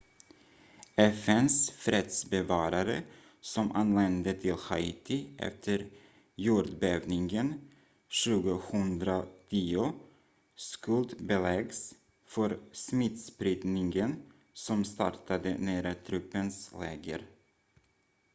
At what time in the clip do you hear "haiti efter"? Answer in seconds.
4.55-5.89